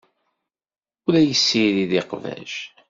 Ur 1.05 1.11
la 1.13 1.21
yessirid 1.23 1.91
iqbac. 2.01 2.53